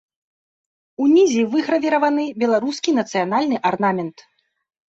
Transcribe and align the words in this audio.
Унізе 1.03 1.43
выгравіраваны 1.51 2.25
беларускі 2.45 2.97
нацыянальны 2.99 3.57
арнамент. 3.73 4.17